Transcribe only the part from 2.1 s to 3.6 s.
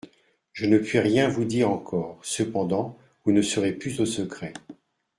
cependant vous ne